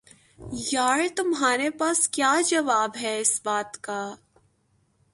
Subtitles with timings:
[0.71, 4.01] یار تمہارے پاس کیا جواب ہے اس بات کا